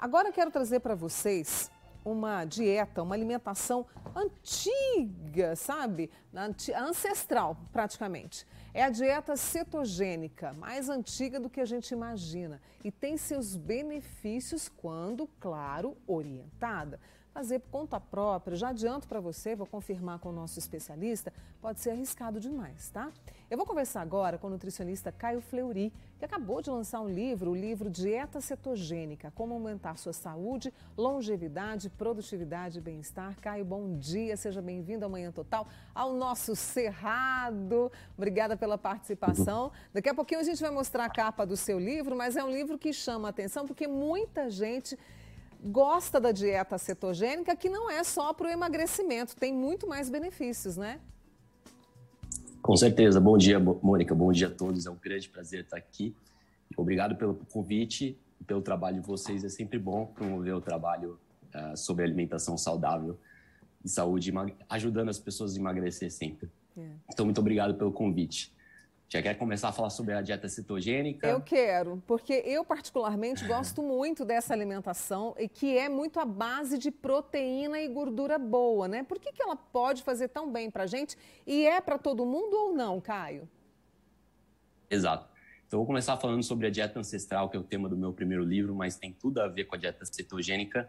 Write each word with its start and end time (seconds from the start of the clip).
Agora 0.00 0.32
quero 0.32 0.50
trazer 0.50 0.80
para 0.80 0.94
vocês 0.94 1.70
uma 2.02 2.46
dieta, 2.46 3.02
uma 3.02 3.14
alimentação 3.14 3.84
antiga, 4.16 5.54
sabe? 5.54 6.10
Ancestral, 6.74 7.54
praticamente. 7.70 8.46
É 8.72 8.82
a 8.82 8.88
dieta 8.88 9.36
cetogênica, 9.36 10.54
mais 10.54 10.88
antiga 10.88 11.38
do 11.38 11.50
que 11.50 11.60
a 11.60 11.66
gente 11.66 11.90
imagina 11.90 12.62
e 12.82 12.90
tem 12.90 13.18
seus 13.18 13.56
benefícios 13.56 14.70
quando, 14.70 15.28
claro, 15.38 15.94
orientada 16.06 16.98
fazer 17.32 17.60
por 17.60 17.70
conta 17.70 18.00
própria, 18.00 18.56
já 18.56 18.68
adianto 18.68 19.06
para 19.06 19.20
você, 19.20 19.54
vou 19.54 19.66
confirmar 19.66 20.18
com 20.18 20.30
o 20.30 20.32
nosso 20.32 20.58
especialista, 20.58 21.32
pode 21.60 21.80
ser 21.80 21.90
arriscado 21.90 22.40
demais, 22.40 22.90
tá? 22.90 23.10
Eu 23.48 23.56
vou 23.56 23.66
conversar 23.66 24.00
agora 24.00 24.38
com 24.38 24.46
o 24.46 24.50
nutricionista 24.50 25.10
Caio 25.10 25.40
Fleury, 25.40 25.92
que 26.18 26.24
acabou 26.24 26.60
de 26.60 26.70
lançar 26.70 27.00
um 27.00 27.08
livro, 27.08 27.50
o 27.50 27.54
livro 27.54 27.90
Dieta 27.90 28.40
Cetogênica, 28.40 29.32
como 29.34 29.54
aumentar 29.54 29.96
sua 29.96 30.12
saúde, 30.12 30.72
longevidade, 30.96 31.88
produtividade 31.90 32.78
e 32.78 32.80
bem-estar. 32.80 33.34
Caio, 33.40 33.64
bom 33.64 33.96
dia, 33.96 34.36
seja 34.36 34.60
bem-vindo 34.60 35.04
ao 35.04 35.10
Manhã 35.10 35.32
Total, 35.32 35.66
ao 35.94 36.12
nosso 36.12 36.54
Cerrado. 36.54 37.90
Obrigada 38.16 38.56
pela 38.56 38.78
participação. 38.78 39.72
Daqui 39.92 40.08
a 40.08 40.14
pouquinho 40.14 40.40
a 40.40 40.44
gente 40.44 40.60
vai 40.60 40.70
mostrar 40.70 41.06
a 41.06 41.10
capa 41.10 41.44
do 41.44 41.56
seu 41.56 41.78
livro, 41.78 42.14
mas 42.16 42.36
é 42.36 42.44
um 42.44 42.50
livro 42.50 42.78
que 42.78 42.92
chama 42.92 43.28
a 43.28 43.30
atenção 43.30 43.66
porque 43.66 43.88
muita 43.88 44.48
gente 44.50 44.96
gosta 45.62 46.20
da 46.20 46.32
dieta 46.32 46.78
cetogênica, 46.78 47.54
que 47.54 47.68
não 47.68 47.90
é 47.90 48.02
só 48.02 48.32
para 48.32 48.48
o 48.48 48.50
emagrecimento, 48.50 49.36
tem 49.36 49.52
muito 49.52 49.86
mais 49.86 50.08
benefícios, 50.08 50.76
né? 50.76 51.00
Com 52.62 52.76
certeza. 52.76 53.20
Bom 53.20 53.38
dia, 53.38 53.58
Mônica. 53.58 54.14
Bom 54.14 54.30
dia 54.32 54.48
a 54.48 54.50
todos. 54.50 54.86
É 54.86 54.90
um 54.90 54.96
grande 54.96 55.28
prazer 55.28 55.64
estar 55.64 55.76
aqui. 55.76 56.14
Obrigado 56.76 57.16
pelo 57.16 57.34
convite 57.50 58.18
e 58.40 58.44
pelo 58.44 58.62
trabalho 58.62 59.00
de 59.00 59.06
vocês. 59.06 59.44
É 59.44 59.48
sempre 59.48 59.78
bom 59.78 60.06
promover 60.06 60.54
o 60.54 60.60
trabalho 60.60 61.18
uh, 61.54 61.76
sobre 61.76 62.04
alimentação 62.04 62.56
saudável 62.56 63.18
e 63.84 63.88
saúde, 63.88 64.32
ajudando 64.68 65.08
as 65.08 65.18
pessoas 65.18 65.56
a 65.56 65.58
emagrecer 65.58 66.10
sempre. 66.10 66.50
É. 66.76 66.86
Então, 67.10 67.24
muito 67.24 67.40
obrigado 67.40 67.74
pelo 67.74 67.92
convite. 67.92 68.52
Já 69.12 69.20
quer 69.20 69.34
começar 69.34 69.70
a 69.70 69.72
falar 69.72 69.90
sobre 69.90 70.14
a 70.14 70.22
dieta 70.22 70.48
cetogênica? 70.48 71.26
Eu 71.26 71.40
quero, 71.40 72.00
porque 72.06 72.32
eu 72.46 72.64
particularmente 72.64 73.44
gosto 73.44 73.82
muito 73.82 74.24
dessa 74.24 74.54
alimentação 74.54 75.34
e 75.36 75.48
que 75.48 75.76
é 75.76 75.88
muito 75.88 76.20
a 76.20 76.24
base 76.24 76.78
de 76.78 76.92
proteína 76.92 77.80
e 77.80 77.88
gordura 77.88 78.38
boa, 78.38 78.86
né? 78.86 79.02
Por 79.02 79.18
que, 79.18 79.32
que 79.32 79.42
ela 79.42 79.56
pode 79.56 80.04
fazer 80.04 80.28
tão 80.28 80.52
bem 80.52 80.70
para 80.70 80.86
gente 80.86 81.16
e 81.44 81.66
é 81.66 81.80
para 81.80 81.98
todo 81.98 82.24
mundo 82.24 82.54
ou 82.54 82.72
não, 82.72 83.00
Caio? 83.00 83.48
Exato. 84.88 85.28
Então, 85.66 85.80
vou 85.80 85.86
começar 85.88 86.16
falando 86.16 86.44
sobre 86.44 86.68
a 86.68 86.70
dieta 86.70 87.00
ancestral, 87.00 87.48
que 87.48 87.56
é 87.56 87.60
o 87.60 87.64
tema 87.64 87.88
do 87.88 87.96
meu 87.96 88.12
primeiro 88.12 88.44
livro, 88.44 88.76
mas 88.76 88.94
tem 88.94 89.12
tudo 89.12 89.40
a 89.40 89.48
ver 89.48 89.64
com 89.64 89.74
a 89.74 89.78
dieta 89.78 90.04
cetogênica. 90.04 90.88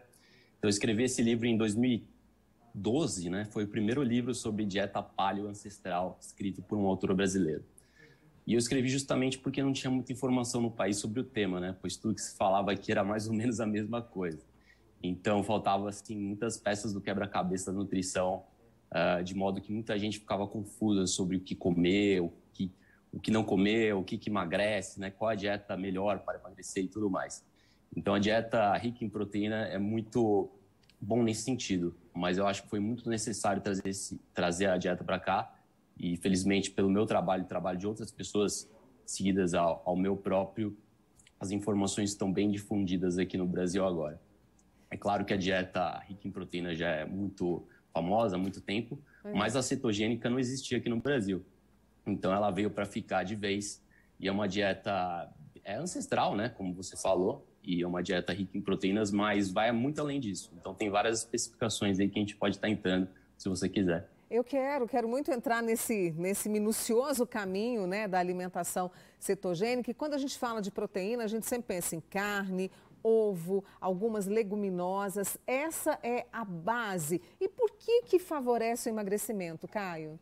Então, 0.58 0.68
eu 0.68 0.70
escrevi 0.70 1.02
esse 1.02 1.20
livro 1.22 1.44
em 1.44 1.56
2012, 1.56 3.30
né? 3.30 3.46
Foi 3.46 3.64
o 3.64 3.68
primeiro 3.68 4.00
livro 4.00 4.32
sobre 4.32 4.64
dieta 4.64 5.02
paleo 5.02 5.48
ancestral 5.48 6.16
escrito 6.20 6.62
por 6.62 6.78
um 6.78 6.86
autor 6.86 7.12
brasileiro. 7.14 7.64
E 8.46 8.54
eu 8.54 8.58
escrevi 8.58 8.88
justamente 8.88 9.38
porque 9.38 9.62
não 9.62 9.72
tinha 9.72 9.90
muita 9.90 10.12
informação 10.12 10.60
no 10.60 10.70
país 10.70 10.96
sobre 10.96 11.20
o 11.20 11.24
tema, 11.24 11.60
né? 11.60 11.76
Pois 11.80 11.96
tudo 11.96 12.14
que 12.14 12.20
se 12.20 12.36
falava 12.36 12.72
aqui 12.72 12.90
era 12.90 13.04
mais 13.04 13.28
ou 13.28 13.34
menos 13.34 13.60
a 13.60 13.66
mesma 13.66 14.02
coisa. 14.02 14.42
Então, 15.02 15.42
faltava, 15.42 15.88
assim, 15.88 16.16
muitas 16.16 16.56
peças 16.56 16.92
do 16.92 17.00
quebra-cabeça 17.00 17.72
da 17.72 17.78
nutrição, 17.78 18.44
uh, 18.90 19.22
de 19.22 19.34
modo 19.34 19.60
que 19.60 19.72
muita 19.72 19.98
gente 19.98 20.18
ficava 20.18 20.46
confusa 20.46 21.06
sobre 21.06 21.36
o 21.36 21.40
que 21.40 21.54
comer, 21.54 22.20
o 22.20 22.32
que, 22.52 22.70
o 23.12 23.20
que 23.20 23.30
não 23.30 23.44
comer, 23.44 23.94
o 23.94 24.02
que, 24.02 24.18
que 24.18 24.30
emagrece, 24.30 25.00
né? 25.00 25.10
Qual 25.10 25.28
a 25.28 25.34
dieta 25.34 25.76
melhor 25.76 26.20
para 26.20 26.38
emagrecer 26.38 26.84
e 26.84 26.88
tudo 26.88 27.10
mais. 27.10 27.44
Então, 27.96 28.14
a 28.14 28.18
dieta 28.18 28.76
rica 28.76 29.04
em 29.04 29.08
proteína 29.08 29.66
é 29.66 29.78
muito 29.78 30.50
bom 31.00 31.22
nesse 31.22 31.42
sentido, 31.42 31.96
mas 32.14 32.38
eu 32.38 32.46
acho 32.46 32.62
que 32.62 32.70
foi 32.70 32.78
muito 32.78 33.10
necessário 33.10 33.60
trazer, 33.60 33.88
esse, 33.88 34.20
trazer 34.32 34.66
a 34.66 34.78
dieta 34.78 35.02
para 35.02 35.18
cá, 35.18 35.52
e 35.98 36.16
felizmente 36.16 36.70
pelo 36.70 36.90
meu 36.90 37.06
trabalho 37.06 37.42
e 37.42 37.46
trabalho 37.46 37.78
de 37.78 37.86
outras 37.86 38.10
pessoas 38.10 38.70
seguidas 39.04 39.54
ao, 39.54 39.82
ao, 39.84 39.96
meu 39.96 40.16
próprio, 40.16 40.76
as 41.38 41.50
informações 41.50 42.10
estão 42.10 42.32
bem 42.32 42.50
difundidas 42.50 43.18
aqui 43.18 43.36
no 43.36 43.46
Brasil 43.46 43.84
agora. 43.84 44.20
É 44.90 44.96
claro 44.96 45.24
que 45.24 45.32
a 45.32 45.36
dieta 45.36 45.98
rica 46.06 46.26
em 46.26 46.30
proteína 46.30 46.74
já 46.74 46.88
é 46.88 47.04
muito 47.04 47.66
famosa 47.92 48.36
há 48.36 48.38
muito 48.38 48.60
tempo, 48.60 48.98
uhum. 49.24 49.36
mas 49.36 49.56
a 49.56 49.62
cetogênica 49.62 50.30
não 50.30 50.38
existia 50.38 50.78
aqui 50.78 50.88
no 50.88 51.00
Brasil. 51.00 51.44
Então 52.06 52.32
ela 52.32 52.50
veio 52.50 52.70
para 52.70 52.86
ficar 52.86 53.22
de 53.22 53.34
vez 53.34 53.82
e 54.18 54.28
é 54.28 54.32
uma 54.32 54.48
dieta 54.48 55.30
é 55.64 55.76
ancestral, 55.76 56.34
né, 56.34 56.48
como 56.48 56.74
você 56.74 56.96
falou, 56.96 57.46
e 57.62 57.82
é 57.82 57.86
uma 57.86 58.02
dieta 58.02 58.32
rica 58.32 58.58
em 58.58 58.60
proteínas, 58.60 59.12
mas 59.12 59.50
vai 59.50 59.70
muito 59.70 60.00
além 60.00 60.18
disso. 60.18 60.52
Então 60.58 60.74
tem 60.74 60.90
várias 60.90 61.20
especificações 61.20 62.00
aí 62.00 62.08
que 62.08 62.18
a 62.18 62.22
gente 62.22 62.36
pode 62.36 62.56
estar 62.56 62.68
entrando 62.68 63.08
se 63.38 63.48
você 63.48 63.68
quiser. 63.68 64.08
Eu 64.32 64.42
quero, 64.42 64.88
quero 64.88 65.06
muito 65.06 65.30
entrar 65.30 65.62
nesse, 65.62 66.10
nesse 66.12 66.48
minucioso 66.48 67.26
caminho 67.26 67.86
né, 67.86 68.08
da 68.08 68.18
alimentação 68.18 68.90
cetogênica. 69.20 69.90
E 69.90 69.94
quando 69.94 70.14
a 70.14 70.18
gente 70.18 70.38
fala 70.38 70.62
de 70.62 70.70
proteína, 70.70 71.24
a 71.24 71.26
gente 71.26 71.44
sempre 71.44 71.66
pensa 71.74 71.94
em 71.94 72.00
carne, 72.00 72.70
ovo, 73.02 73.62
algumas 73.78 74.26
leguminosas. 74.26 75.36
Essa 75.46 75.98
é 76.02 76.24
a 76.32 76.46
base. 76.46 77.20
E 77.38 77.46
por 77.46 77.72
que, 77.72 78.04
que 78.04 78.18
favorece 78.18 78.88
o 78.88 78.90
emagrecimento, 78.90 79.68
Caio? 79.68 80.18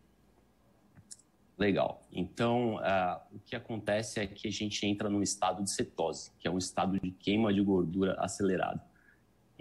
Legal. 1.56 2.02
Então, 2.10 2.78
uh, 2.78 3.20
o 3.32 3.38
que 3.38 3.54
acontece 3.54 4.18
é 4.18 4.26
que 4.26 4.48
a 4.48 4.52
gente 4.52 4.84
entra 4.84 5.08
num 5.08 5.22
estado 5.22 5.62
de 5.62 5.70
cetose, 5.70 6.32
que 6.40 6.48
é 6.48 6.50
um 6.50 6.58
estado 6.58 6.98
de 6.98 7.12
queima 7.12 7.54
de 7.54 7.60
gordura 7.62 8.16
acelerado. 8.18 8.89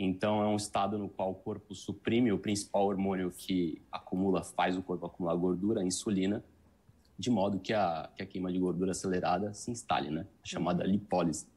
Então, 0.02 0.42
é 0.42 0.48
um 0.48 0.56
estado 0.56 0.98
no 0.98 1.10
qual 1.10 1.32
o 1.32 1.36
corpo 1.36 1.76
suprime 1.76 2.32
o 2.32 2.40
principal 2.40 2.86
hormônio 2.86 3.30
que 3.30 3.82
acumula, 3.92 4.42
faz 4.42 4.78
o 4.78 4.82
corpo 4.82 5.06
acumular 5.06 5.36
gordura, 5.36 5.82
a 5.82 5.84
insulina, 5.84 6.42
de 7.18 7.30
modo 7.30 7.60
que 7.60 7.74
a, 7.74 8.10
que 8.16 8.24
a 8.24 8.26
queima 8.26 8.50
de 8.50 8.58
gordura 8.58 8.92
acelerada 8.92 9.54
se 9.54 9.70
instale, 9.70 10.10
né? 10.10 10.26
Chamada 10.42 10.86
lipólise. 10.86 11.48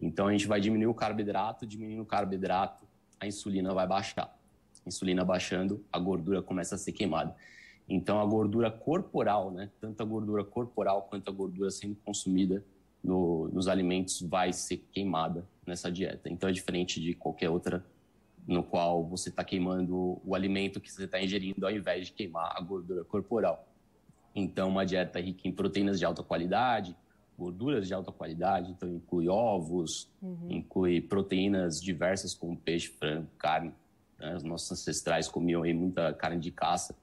Então, 0.00 0.26
a 0.26 0.32
gente 0.32 0.48
vai 0.48 0.60
diminuir 0.60 0.88
o 0.88 0.94
carboidrato, 0.94 1.64
diminuindo 1.64 2.02
o 2.02 2.04
carboidrato, 2.04 2.84
a 3.20 3.28
insulina 3.28 3.72
vai 3.72 3.86
baixar. 3.86 4.36
A 4.84 4.88
insulina 4.88 5.24
baixando, 5.24 5.80
a 5.92 5.98
gordura 6.00 6.42
começa 6.42 6.74
a 6.74 6.78
ser 6.78 6.90
queimada. 6.90 7.32
Então, 7.88 8.20
a 8.20 8.26
gordura 8.26 8.72
corporal, 8.72 9.52
né? 9.52 9.70
Tanto 9.80 10.02
a 10.02 10.04
gordura 10.04 10.42
corporal 10.42 11.02
quanto 11.02 11.30
a 11.30 11.32
gordura 11.32 11.70
sendo 11.70 11.94
consumida 12.04 12.64
no, 13.04 13.48
nos 13.52 13.68
alimentos 13.68 14.22
vai 14.22 14.52
ser 14.52 14.78
queimada 14.90 15.46
nessa 15.66 15.92
dieta. 15.92 16.30
Então 16.30 16.48
é 16.48 16.52
diferente 16.52 17.00
de 17.00 17.14
qualquer 17.14 17.50
outra 17.50 17.84
no 18.46 18.62
qual 18.62 19.04
você 19.04 19.28
está 19.28 19.44
queimando 19.44 20.20
o 20.24 20.34
alimento 20.34 20.80
que 20.80 20.90
você 20.90 21.04
está 21.04 21.22
ingerindo 21.22 21.64
ao 21.66 21.72
invés 21.72 22.06
de 22.06 22.12
queimar 22.12 22.54
a 22.56 22.60
gordura 22.60 23.04
corporal. 23.04 23.68
Então, 24.34 24.68
uma 24.68 24.84
dieta 24.84 25.20
rica 25.20 25.46
em 25.46 25.52
proteínas 25.52 25.98
de 25.98 26.04
alta 26.04 26.22
qualidade, 26.22 26.96
gorduras 27.38 27.86
de 27.86 27.94
alta 27.94 28.12
qualidade, 28.12 28.70
então 28.70 28.88
inclui 28.88 29.28
ovos, 29.28 30.10
uhum. 30.20 30.48
inclui 30.50 31.00
proteínas 31.00 31.80
diversas 31.80 32.34
como 32.34 32.56
peixe, 32.56 32.88
frango, 32.88 33.28
carne. 33.38 33.72
Né? 34.18 34.34
Os 34.36 34.42
nossos 34.42 34.72
ancestrais 34.72 35.28
comiam 35.28 35.62
aí 35.62 35.72
muita 35.72 36.12
carne 36.12 36.40
de 36.40 36.50
caça. 36.50 36.96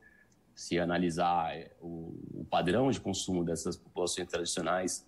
Se 0.53 0.77
analisar 0.77 1.55
eh, 1.55 1.71
o, 1.81 2.13
o 2.33 2.45
padrão 2.49 2.91
de 2.91 2.99
consumo 2.99 3.43
dessas 3.43 3.77
populações 3.77 4.27
tradicionais, 4.27 5.07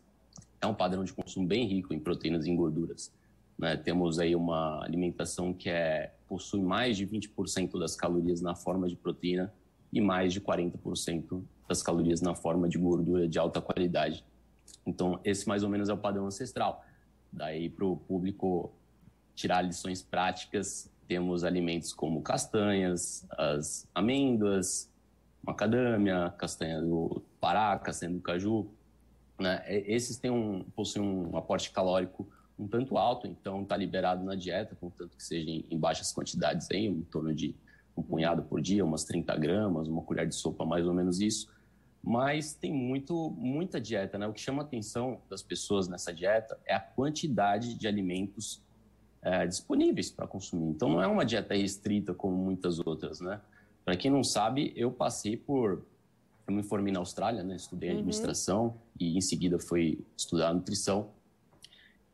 é 0.66 0.68
um 0.68 0.74
padrão 0.74 1.04
de 1.04 1.14
consumo 1.14 1.48
bem 1.48 1.68
rico 1.68 1.94
em 1.94 2.00
proteínas 2.00 2.46
e 2.46 2.52
em 2.52 2.56
gorduras. 2.56 3.12
Né? 3.58 3.78
Temos 3.78 4.20
aí 4.20 4.36
uma 4.36 4.84
alimentação 4.84 5.54
que 5.54 5.70
é, 5.70 6.14
possui 6.28 6.62
mais 6.62 6.98
de 6.98 7.06
20% 7.06 7.80
das 7.80 7.96
calorias 7.96 8.42
na 8.42 8.56
forma 8.56 8.88
de 8.88 8.96
proteína 8.96 9.54
e 9.92 10.02
mais 10.02 10.34
de 10.34 10.42
40% 10.42 11.44
das 11.68 11.82
calorias 11.82 12.22
na 12.22 12.36
forma 12.36 12.68
de 12.68 12.78
gordura 12.78 13.28
de 13.28 13.38
alta 13.38 13.62
qualidade. 13.62 14.26
Então, 14.86 15.20
esse 15.24 15.48
mais 15.48 15.64
ou 15.64 15.70
menos 15.70 15.90
é 15.90 15.94
o 15.94 15.98
padrão 15.98 16.26
ancestral. 16.26 16.84
Daí, 17.32 17.70
para 17.70 17.86
o 17.86 17.96
público 17.96 18.72
tirar 19.36 19.62
lições 19.62 20.02
práticas, 20.02 20.92
temos 21.08 21.44
alimentos 21.44 21.94
como 21.94 22.22
castanhas, 22.22 23.26
as 23.32 23.88
amêndoas, 23.94 24.90
macadâmia, 25.42 26.34
castanha 26.38 26.82
do 26.82 27.22
Pará, 27.40 27.78
castanha 27.78 28.14
do 28.14 28.20
caju. 28.22 28.70
Né? 29.40 29.64
Esses 29.68 30.18
têm 30.18 30.32
um, 30.32 30.64
possuem 30.76 31.08
um 31.08 31.38
aporte 31.38 31.72
calórico 31.72 32.28
um 32.58 32.68
tanto 32.68 32.98
alto, 32.98 33.28
então 33.28 33.64
está 33.64 33.76
liberado 33.76 34.24
na 34.24 34.36
dieta, 34.36 34.76
contanto 34.76 35.18
que 35.18 35.24
seja 35.24 35.50
em, 35.50 35.66
em 35.70 35.78
baixas 35.78 36.14
quantidades, 36.14 36.68
aí, 36.72 36.86
em 36.86 37.02
torno 37.04 37.34
de 37.34 37.56
um 37.96 38.02
punhado 38.02 38.44
por 38.44 38.62
dia, 38.62 38.86
umas 38.86 39.04
30 39.04 39.36
gramas, 39.38 39.88
uma 39.88 40.02
colher 40.02 40.28
de 40.28 40.36
sopa, 40.36 40.66
mais 40.66 40.86
ou 40.88 40.94
menos 40.94 41.20
isso. 41.20 41.52
Mas 42.02 42.54
tem 42.54 42.74
muito, 42.74 43.32
muita 43.32 43.80
dieta, 43.80 44.18
né? 44.18 44.28
O 44.28 44.34
que 44.34 44.42
chama 44.42 44.62
a 44.64 44.66
atenção 44.66 45.22
das 45.30 45.42
pessoas 45.42 45.88
nessa 45.88 46.14
dieta 46.14 46.60
é 46.66 46.74
a 46.74 46.80
quantidade 46.80 47.76
de 47.76 47.88
alimentos 47.88 48.62
é, 49.22 49.48
disponíveis 49.48 50.12
para 50.12 50.28
consumir. 50.28 50.68
Então 50.68 50.90
não 50.90 51.02
é 51.02 51.08
uma 51.08 51.26
dieta 51.26 51.54
restrita 51.56 52.14
como 52.14 52.36
muitas 52.36 52.80
outras, 52.80 53.22
né? 53.22 53.40
Para 53.86 53.96
quem 53.96 54.12
não 54.12 54.24
sabe, 54.24 54.74
eu 54.76 54.92
passei 54.92 55.38
por 55.38 55.86
eu 56.48 56.54
me 56.54 56.64
formei 56.64 56.92
na 56.92 57.00
Austrália, 57.00 57.44
né? 57.44 57.56
Estudei 57.56 57.90
uhum. 57.90 57.96
administração 57.96 58.78
e 59.00 59.18
em 59.18 59.22
seguida 59.22 59.58
fui 59.60 60.00
estudar 60.18 60.54
nutrição. 60.54 61.12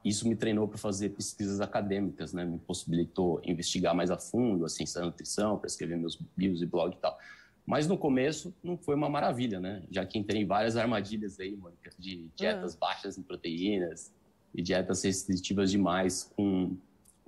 isso 0.03 0.27
me 0.27 0.35
treinou 0.35 0.67
para 0.67 0.77
fazer 0.77 1.09
pesquisas 1.09 1.59
acadêmicas, 1.59 2.31
né? 2.33 2.45
Me 2.45 2.59
possibilitou 2.59 3.41
investigar 3.43 3.95
mais 3.95 4.11
a 4.11 4.17
fundo 4.17 4.65
a 4.65 4.69
ciência 4.69 4.99
da 5.01 5.07
nutrição, 5.07 5.57
para 5.57 5.67
escrever 5.67 5.97
meus 5.97 6.17
bios 6.37 6.61
e 6.61 6.65
blog 6.65 6.95
e 6.95 6.99
tal. 6.99 7.17
Mas 7.65 7.87
no 7.87 7.97
começo 7.97 8.55
não 8.63 8.77
foi 8.77 8.95
uma 8.95 9.09
maravilha, 9.09 9.59
né? 9.59 9.83
Já 9.91 10.05
que 10.05 10.17
entrei 10.17 10.41
em 10.41 10.45
várias 10.45 10.75
armadilhas 10.75 11.39
aí, 11.39 11.55
Mônica, 11.55 11.91
de 11.99 12.29
dietas 12.35 12.73
uhum. 12.73 12.79
baixas 12.79 13.17
em 13.17 13.23
proteínas 13.23 14.13
e 14.53 14.61
dietas 14.61 15.03
restritivas 15.03 15.69
demais 15.69 16.31
com 16.35 16.75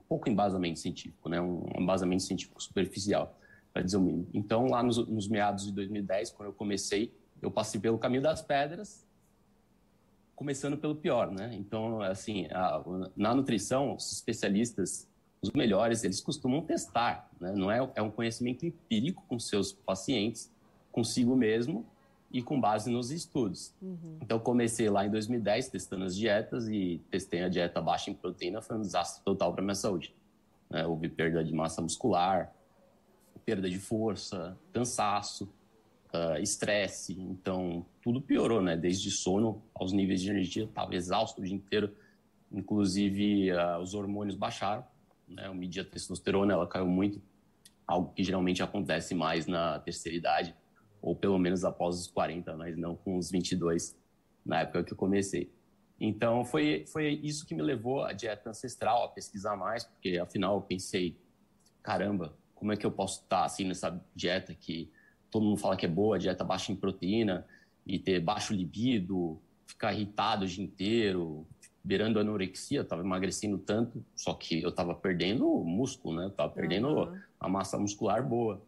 pouco 0.08 0.30
embasamento 0.30 0.80
científico, 0.80 1.30
né? 1.30 1.40
Um 1.42 1.64
embasamento 1.78 2.24
científico 2.24 2.62
superficial, 2.62 3.38
para 3.74 3.82
dizer 3.82 3.98
o 3.98 4.02
mínimo. 4.02 4.28
Então, 4.34 4.68
lá 4.68 4.84
nos, 4.84 4.98
nos 5.08 5.28
meados 5.28 5.66
de 5.66 5.72
2010, 5.72 6.32
quando 6.32 6.50
eu 6.50 6.54
comecei, 6.54 7.14
eu 7.42 7.50
passei 7.50 7.80
pelo 7.80 7.98
caminho 7.98 8.22
das 8.22 8.42
pedras 8.42 9.06
começando 10.42 10.76
pelo 10.76 10.96
pior, 10.96 11.30
né? 11.30 11.52
Então, 11.54 12.02
assim, 12.02 12.48
a, 12.50 12.84
na 13.16 13.36
nutrição, 13.36 13.96
os 13.96 14.12
especialistas, 14.12 15.08
os 15.40 15.52
melhores, 15.52 16.04
eles 16.04 16.20
costumam 16.20 16.64
testar, 16.64 17.30
né? 17.40 17.54
Não 17.56 17.70
é, 17.70 17.88
é 17.94 18.02
um 18.02 18.10
conhecimento 18.10 18.66
empírico 18.66 19.24
com 19.28 19.38
seus 19.38 19.72
pacientes, 19.72 20.52
consigo 20.92 21.36
mesmo 21.36 21.86
e 22.32 22.42
com 22.42 22.60
base 22.60 22.90
nos 22.90 23.12
estudos. 23.12 23.72
Uhum. 23.80 24.18
Então, 24.20 24.40
comecei 24.40 24.90
lá 24.90 25.06
em 25.06 25.12
2010 25.12 25.70
testando 25.70 26.06
as 26.06 26.16
dietas 26.16 26.68
e 26.68 27.00
testei 27.12 27.44
a 27.44 27.48
dieta 27.48 27.80
baixa 27.80 28.10
em 28.10 28.16
proteína, 28.16 28.64
foi 28.64 28.78
um 28.78 28.82
desastre 28.82 29.24
total 29.24 29.54
para 29.54 29.62
minha 29.62 29.76
saúde. 29.76 30.16
Né? 30.72 30.88
Houve 30.88 31.08
perda 31.08 31.44
de 31.44 31.54
massa 31.54 31.84
muscular, 31.84 32.52
perda 33.46 33.70
de 33.70 33.80
força, 33.80 34.58
cansaço, 34.72 35.52
uh, 36.14 36.42
estresse, 36.42 37.20
então 37.20 37.86
tudo 38.02 38.22
piorou, 38.22 38.62
né? 38.62 38.76
Desde 38.76 39.10
sono 39.12 39.62
aos 39.74 39.92
níveis 39.92 40.22
de 40.22 40.30
energia, 40.30 40.66
estava 40.66 40.96
exausto 40.96 41.42
o 41.42 41.44
dia 41.44 41.56
inteiro, 41.56 41.96
inclusive 42.52 43.52
uh, 43.52 43.80
os 43.82 43.94
hormônios 43.94 44.36
baixaram, 44.36 44.86
né? 45.28 45.48
Eu 45.48 45.54
medi 45.54 45.80
a 45.80 45.86
testosterona, 45.86 46.54
ela 46.54 46.68
caiu 46.68 46.88
muito, 46.88 47.22
algo 47.88 48.14
que 48.14 48.24
geralmente 48.24 48.62
acontece 48.62 49.16
mais 49.16 49.48
na 49.48 49.80
terceira 49.80 50.18
idade, 50.18 50.56
ou 51.02 51.16
pelo 51.16 51.40
menos 51.40 51.64
após 51.64 52.00
os 52.00 52.08
40, 52.08 52.56
mas 52.56 52.78
não 52.78 52.96
com 52.96 53.18
os 53.18 53.32
22, 53.32 53.98
na 54.46 54.62
época 54.62 54.84
que 54.84 54.94
eu 54.94 54.98
comecei. 54.98 55.52
Então, 56.00 56.44
foi, 56.44 56.86
foi 56.88 57.10
isso 57.24 57.46
que 57.46 57.54
me 57.54 57.62
levou 57.62 58.04
à 58.04 58.12
dieta 58.12 58.50
ancestral, 58.50 59.04
a 59.04 59.10
pesquisar 59.10 59.56
mais, 59.56 59.84
porque 59.84 60.18
afinal 60.18 60.56
eu 60.56 60.62
pensei, 60.62 61.16
caramba, 61.84 62.36
como 62.62 62.72
é 62.72 62.78
que 62.78 62.86
eu 62.86 62.92
posso 62.92 63.24
estar 63.24 63.44
assim 63.44 63.66
nessa 63.66 64.00
dieta 64.16 64.54
que 64.54 64.88
todo 65.32 65.44
mundo 65.44 65.58
fala 65.58 65.76
que 65.76 65.84
é 65.84 65.90
boa, 65.90 66.20
dieta 66.20 66.44
baixa 66.44 66.72
em 66.72 66.76
proteína, 66.76 67.44
e 67.88 67.98
ter 67.98 68.20
baixo 68.20 68.54
libido, 68.54 69.42
ficar 69.66 69.92
irritado 69.94 70.46
o 70.46 70.48
dia 70.48 70.64
inteiro, 70.64 71.48
beirando 71.84 72.20
anorexia, 72.20 72.82
estava 72.82 73.02
emagrecendo 73.02 73.58
tanto, 73.58 74.06
só 74.16 74.36
que 74.36 74.62
eu 74.62 74.70
estava 74.70 74.94
perdendo 74.94 75.48
músculo, 75.64 76.18
né? 76.18 76.26
Eu 76.26 76.30
estava 76.30 76.54
perdendo 76.54 76.88
uhum. 76.90 77.20
a 77.40 77.50
massa 77.50 77.80
muscular 77.80 78.24
boa. 78.24 78.62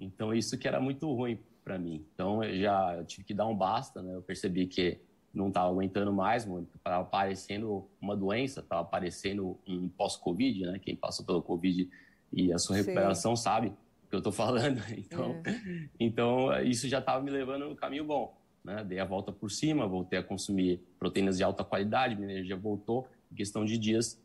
Então 0.00 0.34
isso 0.34 0.58
que 0.58 0.66
era 0.66 0.80
muito 0.80 1.08
ruim 1.14 1.38
para 1.62 1.78
mim. 1.78 2.04
Então 2.12 2.42
eu 2.42 2.60
já 2.60 2.96
eu 2.96 3.04
tive 3.04 3.22
que 3.22 3.32
dar 3.32 3.46
um 3.46 3.54
basta, 3.54 4.02
né? 4.02 4.12
Eu 4.12 4.22
percebi 4.22 4.66
que 4.66 4.98
não 5.32 5.46
estava 5.46 5.68
aguentando 5.68 6.12
mais, 6.12 6.44
estava 6.74 7.02
aparecendo 7.04 7.86
uma 8.00 8.16
doença, 8.16 8.58
estava 8.58 8.80
aparecendo 8.80 9.56
um 9.68 9.88
pós-Covid, 9.88 10.66
né? 10.66 10.80
Quem 10.80 10.96
passou 10.96 11.24
pelo 11.24 11.42
Covid 11.42 11.88
e 12.32 12.52
a 12.52 12.58
sua 12.58 12.76
recuperação 12.76 13.34
Sim. 13.36 13.42
sabe 13.42 13.72
que 14.08 14.14
eu 14.14 14.18
estou 14.18 14.32
falando. 14.32 14.80
Então, 14.96 15.42
é. 15.44 15.88
então 15.98 16.62
isso 16.62 16.88
já 16.88 16.98
estava 16.98 17.22
me 17.22 17.30
levando 17.30 17.68
no 17.68 17.76
caminho 17.76 18.04
bom. 18.04 18.36
Né? 18.64 18.84
Dei 18.84 18.98
a 18.98 19.04
volta 19.04 19.32
por 19.32 19.50
cima, 19.50 19.86
voltei 19.86 20.18
a 20.18 20.22
consumir 20.22 20.80
proteínas 20.98 21.36
de 21.36 21.44
alta 21.44 21.64
qualidade, 21.64 22.16
minha 22.16 22.30
energia 22.30 22.56
voltou 22.56 23.08
em 23.30 23.34
questão 23.34 23.64
de 23.64 23.78
dias. 23.78 24.20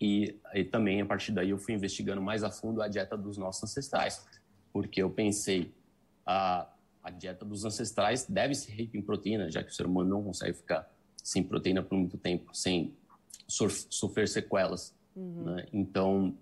E, 0.00 0.38
e 0.54 0.64
também, 0.64 1.00
a 1.00 1.06
partir 1.06 1.32
daí, 1.32 1.50
eu 1.50 1.58
fui 1.58 1.74
investigando 1.74 2.20
mais 2.20 2.42
a 2.42 2.50
fundo 2.50 2.80
a 2.82 2.88
dieta 2.88 3.16
dos 3.16 3.36
nossos 3.36 3.62
ancestrais, 3.64 4.26
porque 4.72 5.02
eu 5.02 5.10
pensei, 5.10 5.72
a, 6.24 6.66
a 7.02 7.10
dieta 7.10 7.44
dos 7.44 7.64
ancestrais 7.64 8.26
deve 8.26 8.54
ser 8.54 8.72
rica 8.72 8.96
em 8.96 9.02
proteína, 9.02 9.50
já 9.50 9.62
que 9.62 9.70
o 9.70 9.74
ser 9.74 9.86
humano 9.86 10.08
não 10.08 10.22
consegue 10.22 10.54
ficar 10.54 10.90
sem 11.16 11.42
proteína 11.42 11.82
por 11.82 11.96
muito 11.98 12.16
tempo, 12.16 12.54
sem 12.54 12.94
sofrer 13.46 14.28
sequelas. 14.28 14.94
Uhum. 15.14 15.44
Né? 15.44 15.66
Então, 15.72 16.34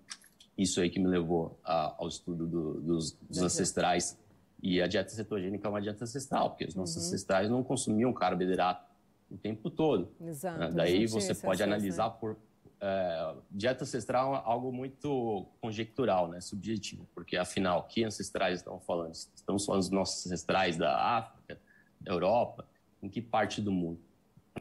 isso 0.59 0.81
aí 0.81 0.89
que 0.89 0.99
me 0.99 1.07
levou 1.07 1.57
a, 1.63 1.95
ao 1.97 2.07
estudo 2.09 2.45
do, 2.45 2.81
dos, 2.81 3.13
dos 3.13 3.41
ancestrais. 3.41 4.19
E 4.61 4.81
a 4.81 4.87
dieta 4.87 5.09
cetogênica 5.09 5.65
é 5.65 5.69
uma 5.69 5.81
dieta 5.81 6.03
ancestral, 6.03 6.49
porque 6.49 6.65
os 6.65 6.75
nossos 6.75 6.97
uhum. 6.97 7.03
ancestrais 7.03 7.49
não 7.49 7.63
consumiam 7.63 8.11
carboidrato 8.11 8.85
o 9.31 9.37
tempo 9.37 9.69
todo. 9.69 10.11
Exato. 10.19 10.59
Né? 10.59 10.71
Daí 10.71 11.07
você 11.07 11.33
pode 11.33 11.63
analisar 11.63 12.09
né? 12.09 12.15
por. 12.19 12.35
É, 12.81 13.35
dieta 13.51 13.83
ancestral 13.83 14.35
é 14.35 14.41
algo 14.43 14.71
muito 14.71 15.45
conjectural, 15.61 16.29
né? 16.29 16.39
subjetivo, 16.39 17.07
porque 17.13 17.35
afinal, 17.35 17.83
que 17.83 18.03
ancestrais 18.03 18.59
estão 18.59 18.79
falando? 18.79 19.13
Estamos 19.13 19.65
falando 19.65 19.81
dos 19.81 19.89
nossos 19.89 20.25
ancestrais 20.25 20.77
da 20.77 20.97
África, 21.17 21.59
da 21.99 22.11
Europa, 22.11 22.65
em 23.01 23.09
que 23.09 23.21
parte 23.21 23.61
do 23.61 23.71
mundo? 23.71 23.99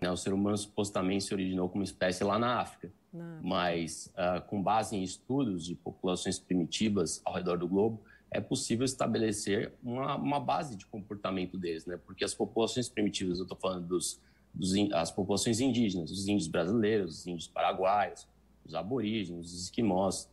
Né? 0.01 0.11
O 0.11 0.17
ser 0.17 0.33
humano 0.33 0.56
supostamente 0.56 1.25
se 1.25 1.35
originou 1.35 1.69
como 1.69 1.83
espécie 1.83 2.23
lá 2.23 2.39
na 2.39 2.61
África. 2.61 2.93
Não. 3.19 3.43
Mas, 3.43 4.12
uh, 4.15 4.41
com 4.47 4.62
base 4.62 4.97
em 4.97 5.03
estudos 5.03 5.65
de 5.65 5.75
populações 5.75 6.38
primitivas 6.38 7.20
ao 7.25 7.35
redor 7.35 7.59
do 7.59 7.67
globo, 7.67 8.00
é 8.31 8.41
possível 8.41 8.85
estabelecer 8.85 9.73
uma, 9.82 10.17
uma 10.17 10.41
base 10.41 10.76
de 10.76 10.87
comportamento 10.87 11.56
deles, 11.59 11.87
né? 11.87 11.99
Porque 12.05 12.25
as 12.25 12.35
populações 12.35 12.88
primitivas, 12.88 13.38
eu 13.38 13.44
estou 13.44 13.59
falando 13.59 13.87
dos, 13.87 14.20
dos 14.53 14.73
as 14.93 15.11
populações 15.11 15.61
indígenas, 15.61 16.11
os 16.11 16.29
índios 16.29 16.47
brasileiros, 16.47 17.20
os 17.20 17.26
índios 17.26 17.49
paraguaios, 17.49 18.29
os 18.65 18.75
aborígenes, 18.75 19.47
os 19.47 19.62
esquimós, 19.65 20.31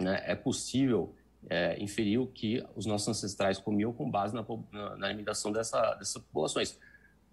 né? 0.00 0.22
É 0.24 0.34
possível 0.34 1.14
é, 1.48 1.80
inferir 1.82 2.18
o 2.18 2.26
que 2.26 2.64
os 2.74 2.86
nossos 2.86 3.08
ancestrais 3.08 3.58
comiam 3.58 3.92
com 3.92 4.10
base 4.10 4.34
na, 4.34 4.44
na, 4.72 4.96
na 4.96 5.06
alimentação 5.06 5.52
dessa, 5.52 5.94
dessas 5.94 6.22
populações, 6.22 6.78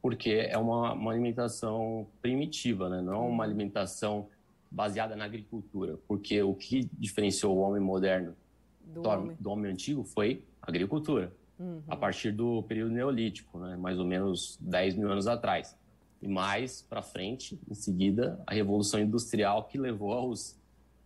porque 0.02 0.48
é 0.50 0.58
uma, 0.58 0.94
uma 0.94 1.12
alimentação 1.12 2.06
primitiva, 2.22 2.90
né? 2.90 3.02
Não 3.02 3.14
é 3.14 3.18
uma 3.18 3.44
alimentação 3.44 4.28
baseada 4.74 5.16
na 5.16 5.26
agricultura, 5.26 6.00
porque 6.08 6.42
o 6.42 6.56
que 6.56 6.90
diferenciou 6.94 7.56
o 7.56 7.60
homem 7.60 7.82
moderno 7.82 8.36
do, 8.84 9.02
do, 9.02 9.10
homem. 9.10 9.38
do 9.40 9.50
homem. 9.52 9.72
antigo 9.72 10.04
foi 10.04 10.44
a 10.62 10.70
agricultura, 10.70 11.32
uhum. 11.60 11.82
a 11.88 11.96
partir 11.96 12.32
do 12.32 12.64
período 12.64 12.92
neolítico, 12.92 13.60
né, 13.60 13.78
mais 13.78 14.00
ou 14.00 14.06
menos 14.06 14.58
10 14.60 14.96
mil 14.96 15.12
anos 15.12 15.28
atrás. 15.28 15.78
E 16.22 16.28
mais 16.28 16.82
para 16.82 17.04
frente, 17.04 17.60
em 17.70 17.76
seguida, 17.76 18.42
a 18.48 18.54
revolução 18.54 19.00
industrial 19.00 19.66
que 19.66 19.78
levou 19.78 20.12
aos, 20.14 20.58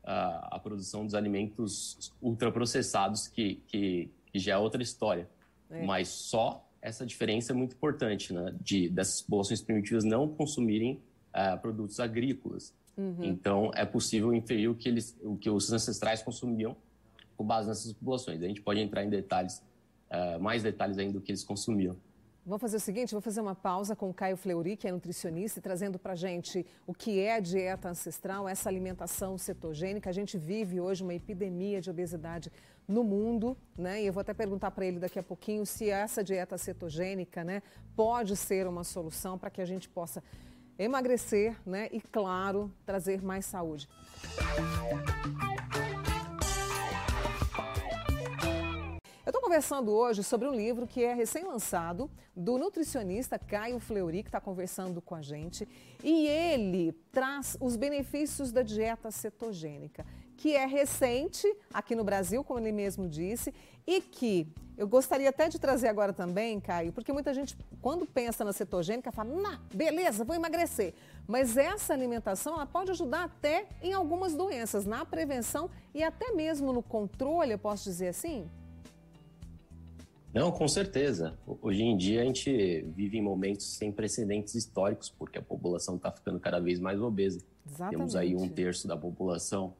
a, 0.03 0.55
a 0.55 0.59
produção 0.59 1.03
dos 1.03 1.13
alimentos 1.13 2.13
ultraprocessados, 2.21 3.27
que, 3.27 3.55
que, 3.67 4.09
que 4.31 4.39
já 4.39 4.53
é 4.53 4.57
outra 4.57 4.81
história. 4.81 5.27
É. 5.69 5.83
Mas 5.85 6.07
só 6.07 6.65
essa 6.81 7.05
diferença 7.05 7.51
é 7.51 7.55
muito 7.55 7.75
importante, 7.75 8.31
né, 8.31 8.55
de 8.61 8.87
dessas 8.89 9.21
populações 9.21 9.61
primitivas 9.61 10.05
não 10.05 10.27
consumirem 10.27 11.01
uh, 11.33 11.59
produtos 11.59 11.99
agrícolas. 11.99 12.73
Uhum. 12.97 13.23
Então, 13.23 13.71
é 13.75 13.85
possível 13.85 14.33
inferir 14.33 14.69
o 14.69 14.75
que, 14.75 14.89
eles, 14.89 15.15
o 15.21 15.37
que 15.37 15.49
os 15.49 15.71
ancestrais 15.71 16.21
consumiam 16.23 16.75
com 17.37 17.45
base 17.45 17.67
nessas 17.67 17.93
populações. 17.93 18.41
A 18.41 18.47
gente 18.47 18.61
pode 18.61 18.79
entrar 18.79 19.03
em 19.03 19.09
detalhes, 19.09 19.61
uh, 20.09 20.39
mais 20.41 20.63
detalhes 20.63 20.97
ainda 20.97 21.13
do 21.13 21.21
que 21.21 21.31
eles 21.31 21.43
consumiam. 21.43 21.95
Vamos 22.47 22.61
fazer 22.61 22.77
o 22.77 22.79
seguinte, 22.79 23.11
vou 23.11 23.19
fazer 23.19 23.41
uma 23.41 23.53
pausa 23.53 23.93
com 23.93 24.09
o 24.09 24.13
Caio 24.13 24.37
Fleury, 24.37 24.77
que 24.77 24.87
é 24.87 24.91
nutricionista, 24.91 25.59
e 25.59 25.61
trazendo 25.61 25.99
para 25.99 26.13
a 26.13 26.15
gente 26.15 26.65
o 26.87 26.93
que 26.93 27.19
é 27.19 27.35
a 27.35 27.39
dieta 27.41 27.89
ancestral, 27.89 28.47
essa 28.47 28.69
alimentação 28.69 29.37
cetogênica. 29.37 30.09
A 30.09 30.13
gente 30.13 30.37
vive 30.37 30.79
hoje 30.79 31.03
uma 31.03 31.13
epidemia 31.13 31.81
de 31.81 31.89
obesidade 31.89 32.49
no 32.87 33.03
mundo, 33.03 33.57
né? 33.77 34.01
E 34.01 34.07
eu 34.07 34.13
vou 34.13 34.21
até 34.21 34.33
perguntar 34.33 34.71
para 34.71 34.85
ele 34.85 34.97
daqui 34.97 35.19
a 35.19 35.23
pouquinho 35.23 35.65
se 35.65 35.89
essa 35.89 36.23
dieta 36.23 36.57
cetogênica, 36.57 37.43
né, 37.43 37.61
pode 37.97 38.37
ser 38.37 38.65
uma 38.65 38.85
solução 38.85 39.37
para 39.37 39.49
que 39.49 39.61
a 39.61 39.65
gente 39.65 39.89
possa 39.89 40.23
emagrecer, 40.77 41.55
né? 41.65 41.89
E 41.91 41.99
claro, 41.99 42.71
trazer 42.85 43.21
mais 43.23 43.45
saúde. 43.45 43.87
Eu 49.25 49.29
estou 49.29 49.41
conversando 49.41 49.91
hoje 49.91 50.23
sobre 50.23 50.47
um 50.47 50.55
livro 50.55 50.87
que 50.87 51.03
é 51.03 51.13
recém-lançado 51.13 52.09
do 52.33 52.57
nutricionista 52.57 53.37
Caio 53.37 53.77
Fleury, 53.77 54.23
que 54.23 54.29
está 54.29 54.39
conversando 54.39 55.01
com 55.01 55.15
a 55.15 55.21
gente. 55.21 55.67
E 56.01 56.27
ele 56.27 56.93
traz 57.11 57.57
os 57.59 57.75
benefícios 57.75 58.53
da 58.53 58.61
dieta 58.61 59.11
cetogênica 59.11 60.05
que 60.37 60.55
é 60.55 60.65
recente 60.65 61.45
aqui 61.73 61.95
no 61.95 62.03
Brasil, 62.03 62.43
como 62.43 62.59
ele 62.59 62.71
mesmo 62.71 63.09
disse, 63.09 63.53
e 63.85 63.99
que 63.99 64.47
eu 64.77 64.87
gostaria 64.87 65.29
até 65.29 65.49
de 65.49 65.57
trazer 65.57 65.87
agora 65.87 66.13
também, 66.13 66.59
Caio, 66.59 66.93
porque 66.93 67.11
muita 67.11 67.33
gente, 67.33 67.57
quando 67.81 68.05
pensa 68.05 68.45
na 68.45 68.53
cetogênica, 68.53 69.11
fala, 69.11 69.33
nah, 69.33 69.59
beleza, 69.73 70.23
vou 70.23 70.35
emagrecer. 70.35 70.93
Mas 71.27 71.57
essa 71.57 71.93
alimentação, 71.93 72.53
ela 72.53 72.67
pode 72.67 72.91
ajudar 72.91 73.23
até 73.23 73.65
em 73.81 73.91
algumas 73.91 74.35
doenças, 74.35 74.85
na 74.85 75.03
prevenção 75.03 75.69
e 75.95 76.03
até 76.03 76.31
mesmo 76.31 76.71
no 76.71 76.83
controle, 76.83 77.51
eu 77.51 77.57
posso 77.57 77.85
dizer 77.85 78.09
assim? 78.09 78.47
Não, 80.31 80.51
com 80.51 80.67
certeza. 80.67 81.35
Hoje 81.61 81.81
em 81.81 81.97
dia 81.97 82.21
a 82.21 82.25
gente 82.25 82.81
vive 82.95 83.17
em 83.17 83.21
momentos 83.21 83.65
sem 83.65 83.91
precedentes 83.91 84.53
históricos, 84.53 85.09
porque 85.09 85.39
a 85.39 85.41
população 85.41 85.95
está 85.95 86.11
ficando 86.11 86.39
cada 86.39 86.59
vez 86.59 86.79
mais 86.79 87.01
obesa. 87.01 87.39
Exatamente. 87.65 87.97
Temos 87.97 88.15
aí 88.15 88.35
um 88.35 88.47
terço 88.47 88.87
da 88.87 88.95
população 88.95 89.73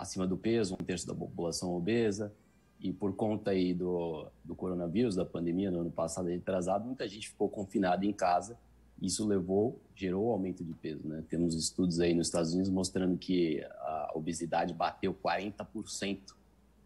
acima 0.00 0.26
do 0.26 0.36
peso, 0.36 0.74
um 0.74 0.84
terço 0.84 1.06
da 1.06 1.14
população 1.14 1.74
obesa, 1.74 2.32
e 2.80 2.92
por 2.92 3.14
conta 3.14 3.50
aí 3.50 3.74
do, 3.74 4.26
do 4.42 4.54
coronavírus, 4.54 5.14
da 5.14 5.24
pandemia, 5.24 5.70
no 5.70 5.80
ano 5.80 5.90
passado 5.90 6.28
retrasado, 6.28 6.86
muita 6.86 7.06
gente 7.06 7.28
ficou 7.28 7.48
confinada 7.48 8.06
em 8.06 8.12
casa. 8.12 8.58
Isso 9.00 9.26
levou, 9.26 9.80
gerou 9.94 10.32
aumento 10.32 10.64
de 10.64 10.72
peso, 10.72 11.06
né? 11.06 11.22
Temos 11.28 11.54
estudos 11.54 12.00
aí 12.00 12.14
nos 12.14 12.28
Estados 12.28 12.54
Unidos 12.54 12.70
mostrando 12.70 13.18
que 13.18 13.62
a 13.62 14.12
obesidade 14.14 14.72
bateu 14.72 15.14
40% 15.14 16.34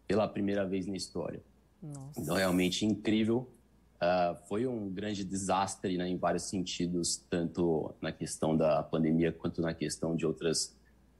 pela 0.05 0.27
primeira 0.27 0.65
vez 0.65 0.85
na 0.85 0.95
história. 0.95 1.41
Nossa. 1.81 2.19
Então, 2.19 2.35
realmente 2.35 2.85
incrível. 2.85 3.49
Uh, 3.95 4.35
foi 4.47 4.67
um 4.67 4.89
grande 4.89 5.23
desastre 5.23 5.97
né, 5.97 6.07
em 6.07 6.17
vários 6.17 6.43
sentidos, 6.43 7.23
tanto 7.29 7.95
na 8.01 8.11
questão 8.11 8.55
da 8.55 8.83
pandemia 8.83 9.31
quanto 9.31 9.61
na 9.61 9.73
questão 9.73 10.15
de 10.15 10.25
outras 10.25 10.75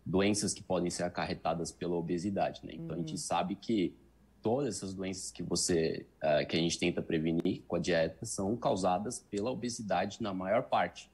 doenças 0.06 0.54
que 0.54 0.62
podem 0.62 0.90
ser 0.90 1.04
acarretadas 1.04 1.72
pela 1.72 1.96
obesidade. 1.96 2.62
Né? 2.64 2.74
Então, 2.74 2.90
uhum. 2.90 2.94
a 2.94 2.98
gente 2.98 3.12
uhum. 3.12 3.18
sabe 3.18 3.56
que 3.56 3.96
todas 4.42 4.76
essas 4.76 4.94
doenças 4.94 5.32
que 5.32 5.42
você 5.42 6.06
uh, 6.18 6.46
que 6.48 6.56
a 6.56 6.60
gente 6.60 6.78
tenta 6.78 7.02
prevenir 7.02 7.64
com 7.68 7.76
a 7.76 7.80
dieta 7.80 8.26
são 8.26 8.56
causadas 8.56 9.20
pela 9.20 9.50
obesidade 9.50 10.22
na 10.22 10.34
maior 10.34 10.64
parte. 10.64 11.10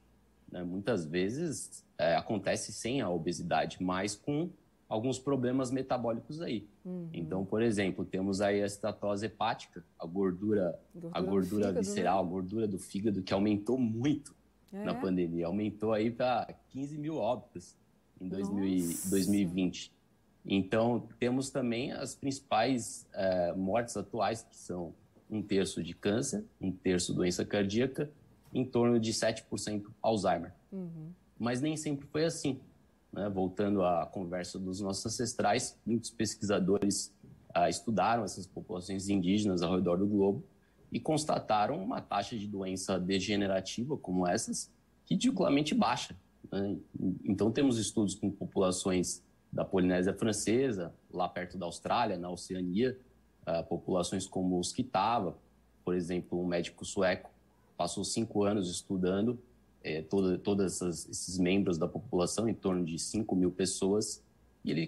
Né? 0.50 0.62
Muitas 0.62 1.06
vezes 1.06 1.82
uh, 1.98 2.18
acontece 2.18 2.72
sem 2.72 3.00
a 3.00 3.08
obesidade, 3.08 3.82
mas 3.82 4.14
com 4.14 4.50
alguns 4.86 5.18
problemas 5.18 5.70
metabólicos 5.70 6.42
aí. 6.42 6.68
Uhum. 6.84 7.08
Então, 7.14 7.46
por 7.46 7.62
exemplo, 7.62 8.04
temos 8.04 8.42
aí 8.42 8.62
a 8.62 8.66
estatose 8.66 9.24
hepática, 9.24 9.82
a 9.98 10.04
gordura, 10.04 10.78
gordura 10.94 11.18
a 11.18 11.20
gordura 11.22 11.66
fígado, 11.68 11.78
visceral, 11.78 12.22
né? 12.22 12.28
a 12.28 12.30
gordura 12.30 12.68
do 12.68 12.78
fígado 12.78 13.22
que 13.22 13.32
aumentou 13.32 13.78
muito 13.78 14.34
é? 14.70 14.84
na 14.84 14.92
pandemia, 14.94 15.46
aumentou 15.46 15.94
aí 15.94 16.10
para 16.10 16.54
15 16.68 16.98
mil 16.98 17.16
óbitos 17.16 17.74
em 18.22 18.28
2000, 18.28 19.10
2020. 19.10 19.92
Então, 20.44 21.08
temos 21.18 21.50
também 21.50 21.92
as 21.92 22.14
principais 22.14 23.06
uh, 23.14 23.56
mortes 23.58 23.96
atuais, 23.96 24.42
que 24.42 24.56
são 24.56 24.94
um 25.30 25.42
terço 25.42 25.82
de 25.82 25.94
câncer, 25.94 26.44
um 26.60 26.70
terço 26.72 27.14
doença 27.14 27.44
cardíaca, 27.44 28.10
em 28.52 28.64
torno 28.64 29.00
de 29.00 29.12
7% 29.12 29.86
Alzheimer. 30.02 30.52
Uhum. 30.70 31.10
Mas 31.38 31.60
nem 31.60 31.76
sempre 31.76 32.06
foi 32.06 32.24
assim. 32.24 32.60
Né? 33.12 33.28
Voltando 33.28 33.82
à 33.84 34.06
conversa 34.06 34.58
dos 34.58 34.80
nossos 34.80 35.06
ancestrais, 35.06 35.78
muitos 35.86 36.10
pesquisadores 36.10 37.14
uh, 37.56 37.68
estudaram 37.68 38.24
essas 38.24 38.46
populações 38.46 39.08
indígenas 39.08 39.62
ao 39.62 39.74
redor 39.74 39.96
do 39.96 40.06
globo 40.06 40.44
e 40.90 41.00
constataram 41.00 41.82
uma 41.82 42.00
taxa 42.00 42.36
de 42.36 42.46
doença 42.46 42.98
degenerativa 42.98 43.96
como 43.96 44.26
essas 44.26 44.70
ridiculamente 45.08 45.74
baixa. 45.74 46.16
Né? 46.52 46.76
Então, 47.24 47.50
temos 47.50 47.78
estudos 47.78 48.14
com 48.14 48.30
populações 48.30 49.22
da 49.50 49.64
Polinésia 49.64 50.14
Francesa, 50.14 50.94
lá 51.12 51.28
perto 51.28 51.58
da 51.58 51.66
Austrália, 51.66 52.16
na 52.16 52.30
Oceania, 52.30 52.98
uh, 53.46 53.66
populações 53.66 54.26
como 54.26 54.58
os 54.58 54.72
Kitava, 54.72 55.36
por 55.84 55.94
exemplo, 55.94 56.40
um 56.40 56.46
médico 56.46 56.84
sueco 56.84 57.32
passou 57.76 58.04
cinco 58.04 58.44
anos 58.44 58.70
estudando 58.70 59.38
eh, 59.82 60.02
todos 60.02 60.80
esses 60.80 61.38
membros 61.38 61.76
da 61.76 61.88
população, 61.88 62.48
em 62.48 62.54
torno 62.54 62.84
de 62.84 62.96
5 62.96 63.34
mil 63.34 63.50
pessoas, 63.50 64.22
e 64.64 64.70
ele 64.70 64.86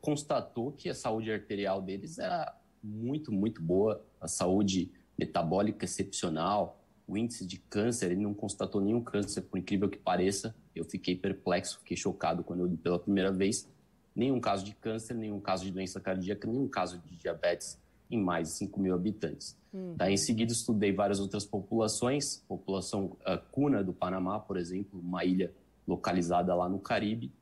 constatou 0.00 0.70
que 0.70 0.88
a 0.88 0.94
saúde 0.94 1.32
arterial 1.32 1.82
deles 1.82 2.18
era 2.20 2.56
muito, 2.80 3.32
muito 3.32 3.60
boa, 3.60 4.04
a 4.20 4.28
saúde 4.28 4.92
metabólica 5.18 5.84
excepcional, 5.84 6.80
o 7.08 7.18
índice 7.18 7.44
de 7.44 7.58
câncer, 7.58 8.12
ele 8.12 8.22
não 8.22 8.32
constatou 8.32 8.80
nenhum 8.80 9.02
câncer, 9.02 9.42
por 9.42 9.58
incrível 9.58 9.88
que 9.88 9.98
pareça. 9.98 10.54
Eu 10.74 10.84
fiquei 10.84 11.16
perplexo, 11.16 11.78
fiquei 11.80 11.96
chocado 11.96 12.44
quando 12.44 12.60
eu 12.60 12.66
li 12.66 12.76
pela 12.76 12.98
primeira 12.98 13.32
vez 13.32 13.68
nenhum 14.14 14.40
caso 14.40 14.64
de 14.64 14.74
câncer, 14.74 15.14
nenhum 15.14 15.40
caso 15.40 15.64
de 15.64 15.70
doença 15.70 16.00
cardíaca, 16.00 16.46
nenhum 16.46 16.68
caso 16.68 16.98
de 16.98 17.16
diabetes 17.16 17.78
em 18.10 18.20
mais 18.20 18.48
de 18.48 18.54
5 18.54 18.80
mil 18.80 18.94
habitantes. 18.94 19.56
Uhum. 19.72 19.94
Daí, 19.96 20.14
em 20.14 20.16
seguida, 20.16 20.52
estudei 20.52 20.92
várias 20.92 21.20
outras 21.20 21.44
populações, 21.44 22.44
população 22.48 23.16
uh, 23.20 23.40
Cuna 23.52 23.84
do 23.84 23.92
Panamá, 23.92 24.40
por 24.40 24.56
exemplo, 24.56 24.98
uma 24.98 25.24
ilha 25.24 25.52
localizada 25.86 26.54
lá 26.54 26.68
no 26.68 26.80
Caribe, 26.80 27.32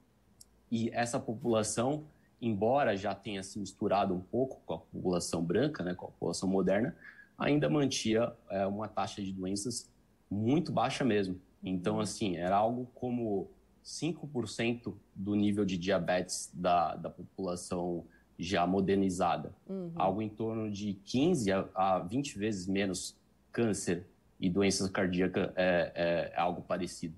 e 0.71 0.91
essa 0.91 1.19
população, 1.19 2.05
embora 2.41 2.95
já 2.97 3.15
tenha 3.15 3.43
se 3.43 3.59
misturado 3.59 4.15
um 4.15 4.21
pouco 4.21 4.61
com 4.67 4.75
a 4.75 4.79
população 4.79 5.43
branca, 5.43 5.83
né, 5.83 5.95
com 5.95 6.05
a 6.05 6.09
população 6.11 6.49
moderna, 6.49 6.95
ainda 7.39 7.71
mantinha 7.71 8.29
uh, 8.29 8.69
uma 8.69 8.89
taxa 8.89 9.23
de 9.23 9.33
doenças 9.33 9.91
muito 10.31 10.71
baixa 10.71 11.03
mesmo. 11.03 11.41
Então, 11.63 11.97
uhum. 11.97 12.01
assim, 12.01 12.37
era 12.37 12.57
algo 12.57 12.91
como 12.95 13.51
5% 13.85 14.95
do 15.15 15.35
nível 15.35 15.65
de 15.65 15.77
diabetes 15.77 16.51
da, 16.55 16.95
da 16.97 17.11
população 17.11 18.05
já 18.39 18.67
modernizada. 18.67 19.55
Uhum. 19.69 19.93
Algo 19.97 20.23
em 20.23 20.29
torno 20.29 20.71
de 20.71 20.95
15 21.05 21.51
a, 21.53 21.69
a 21.75 21.99
20 21.99 22.39
vezes 22.39 22.67
menos 22.67 23.17
câncer 23.51 24.07
e 24.39 24.49
doenças 24.49 24.89
cardíacas 24.89 25.51
é, 25.57 25.93
é, 25.95 26.33
é 26.35 26.41
algo 26.41 26.63
parecido. 26.63 27.15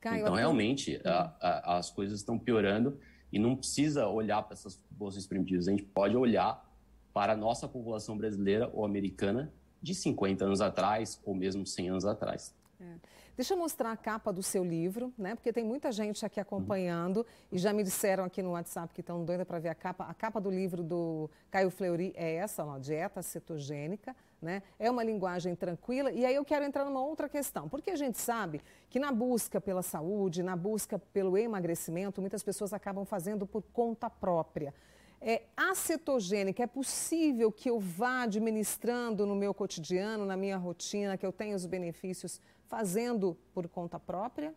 Caio, 0.00 0.22
então, 0.22 0.34
realmente, 0.34 1.00
a, 1.04 1.24
uhum. 1.24 1.30
a, 1.40 1.76
as 1.78 1.90
coisas 1.90 2.20
estão 2.20 2.38
piorando 2.38 2.98
e 3.32 3.38
não 3.38 3.56
precisa 3.56 4.06
olhar 4.06 4.42
para 4.42 4.54
essas 4.54 4.76
populações 4.76 5.26
primitivas. 5.26 5.68
A 5.68 5.70
gente 5.72 5.82
pode 5.82 6.16
olhar 6.16 6.64
para 7.12 7.32
a 7.32 7.36
nossa 7.36 7.68
população 7.68 8.16
brasileira 8.16 8.70
ou 8.72 8.84
americana 8.84 9.52
de 9.82 9.94
50 9.94 10.44
anos 10.44 10.60
atrás 10.60 11.20
ou 11.24 11.34
mesmo 11.34 11.66
100 11.66 11.90
anos 11.90 12.04
atrás. 12.04 12.54
É. 12.80 12.94
Deixa 13.36 13.52
eu 13.52 13.58
mostrar 13.58 13.92
a 13.92 13.96
capa 13.98 14.32
do 14.32 14.42
seu 14.42 14.64
livro, 14.64 15.12
né? 15.18 15.34
Porque 15.34 15.52
tem 15.52 15.62
muita 15.62 15.92
gente 15.92 16.24
aqui 16.24 16.40
acompanhando 16.40 17.24
e 17.52 17.58
já 17.58 17.70
me 17.70 17.82
disseram 17.82 18.24
aqui 18.24 18.42
no 18.42 18.52
WhatsApp 18.52 18.94
que 18.94 19.02
estão 19.02 19.26
doida 19.26 19.44
para 19.44 19.58
ver 19.58 19.68
a 19.68 19.74
capa. 19.74 20.04
A 20.04 20.14
capa 20.14 20.40
do 20.40 20.50
livro 20.50 20.82
do 20.82 21.28
Caio 21.50 21.68
Fleury 21.68 22.14
é 22.16 22.36
essa, 22.36 22.64
uma 22.64 22.80
dieta 22.80 23.20
cetogênica, 23.20 24.16
né? 24.40 24.62
É 24.78 24.90
uma 24.90 25.04
linguagem 25.04 25.54
tranquila. 25.54 26.10
E 26.10 26.24
aí 26.24 26.34
eu 26.34 26.46
quero 26.46 26.64
entrar 26.64 26.86
numa 26.86 27.02
outra 27.02 27.28
questão, 27.28 27.68
porque 27.68 27.90
a 27.90 27.96
gente 27.96 28.16
sabe 28.18 28.62
que 28.88 28.98
na 28.98 29.12
busca 29.12 29.60
pela 29.60 29.82
saúde, 29.82 30.42
na 30.42 30.56
busca 30.56 30.98
pelo 30.98 31.36
emagrecimento, 31.36 32.22
muitas 32.22 32.42
pessoas 32.42 32.72
acabam 32.72 33.04
fazendo 33.04 33.46
por 33.46 33.62
conta 33.70 34.08
própria. 34.08 34.72
É, 35.20 35.42
a 35.56 35.74
cetogênica, 35.74 36.62
é 36.62 36.66
possível 36.66 37.50
que 37.50 37.68
eu 37.68 37.80
vá 37.80 38.22
administrando 38.22 39.26
no 39.26 39.34
meu 39.34 39.52
cotidiano, 39.52 40.24
na 40.24 40.36
minha 40.36 40.56
rotina, 40.56 41.16
que 41.16 41.26
eu 41.26 41.32
tenha 41.32 41.56
os 41.56 41.66
benefícios 41.66 42.40
fazendo 42.68 43.36
por 43.52 43.68
conta 43.68 43.98
própria? 43.98 44.54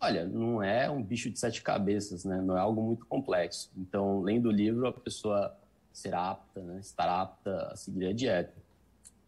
Olha, 0.00 0.26
não 0.26 0.62
é 0.62 0.90
um 0.90 1.02
bicho 1.02 1.30
de 1.30 1.38
sete 1.38 1.62
cabeças, 1.62 2.24
né? 2.24 2.40
Não 2.40 2.56
é 2.56 2.60
algo 2.60 2.82
muito 2.82 3.06
complexo. 3.06 3.70
Então, 3.76 4.20
lendo 4.20 4.46
o 4.46 4.52
livro, 4.52 4.86
a 4.86 4.92
pessoa 4.92 5.56
será 5.92 6.30
apta, 6.30 6.60
né? 6.60 6.78
estará 6.78 7.22
apta 7.22 7.68
a 7.68 7.76
seguir 7.76 8.06
a 8.06 8.12
dieta. 8.12 8.54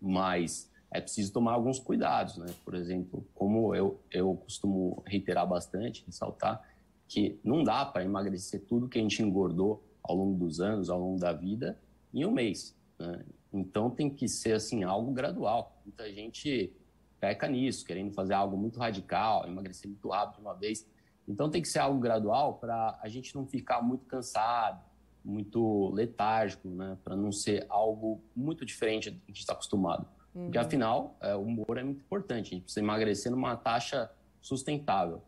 Mas 0.01 0.71
é 0.91 1.01
preciso 1.01 1.33
tomar 1.33 1.53
alguns 1.53 1.79
cuidados, 1.79 2.37
né? 2.37 2.55
Por 2.65 2.75
exemplo, 2.75 3.27
como 3.35 3.75
eu, 3.75 3.99
eu 4.11 4.35
costumo 4.37 5.03
reiterar 5.07 5.47
bastante, 5.47 6.05
ressaltar, 6.07 6.63
que 7.09 7.41
não 7.43 7.65
dá 7.65 7.87
para 7.87 8.05
emagrecer 8.05 8.61
tudo 8.67 8.89
que 8.89 8.99
a 8.99 9.03
gente 9.03 9.23
engordou 9.23 9.83
ao 10.03 10.15
longo 10.15 10.39
dos 10.39 10.61
anos, 10.61 10.91
ao 10.91 11.01
longo 11.01 11.19
da 11.19 11.33
vida, 11.33 11.79
em 12.13 12.25
um 12.25 12.31
mês. 12.31 12.77
Né? 12.99 13.25
Então 13.53 13.91
tem 13.91 14.11
que 14.11 14.29
ser 14.29 14.53
assim 14.53 14.85
algo 14.85 15.13
gradual. 15.13 15.81
Muita 15.85 16.13
gente 16.13 16.73
peca 17.21 17.49
nisso, 17.49 17.85
querendo 17.85 18.13
fazer 18.13 18.35
algo 18.35 18.57
muito 18.57 18.79
radical, 18.79 19.47
emagrecer 19.47 19.89
muito 19.89 20.09
rápido 20.09 20.37
de 20.37 20.41
uma 20.43 20.55
vez. 20.55 20.87
Então 21.27 21.51
tem 21.51 21.61
que 21.61 21.69
ser 21.69 21.81
algo 21.81 21.99
gradual 21.99 22.55
para 22.55 22.99
a 23.03 23.09
gente 23.09 23.35
não 23.35 23.47
ficar 23.47 23.83
muito 23.83 24.07
cansado, 24.07 24.83
muito 25.25 25.91
letárgico, 25.91 26.69
né? 26.69 26.97
Para 27.05 27.17
não 27.17 27.33
ser 27.33 27.67
algo 27.69 28.23
muito 28.35 28.65
diferente 28.65 29.11
do 29.11 29.17
que 29.17 29.25
a 29.25 29.29
gente 29.29 29.41
está 29.41 29.53
acostumado. 29.53 30.07
Uhum. 30.35 30.45
Porque 30.45 30.59
afinal, 30.59 31.17
é, 31.21 31.35
o 31.35 31.43
humor 31.43 31.77
é 31.77 31.83
muito 31.83 32.01
importante. 32.01 32.49
A 32.49 32.51
gente 32.51 32.63
precisa 32.63 32.81
emagrecer 32.81 33.31
numa 33.31 33.57
taxa 33.57 34.11
sustentável. 34.41 35.23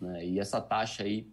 Né? 0.00 0.26
E 0.26 0.40
essa 0.40 0.60
taxa 0.60 1.04
aí, 1.04 1.30